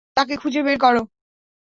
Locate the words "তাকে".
0.17-0.33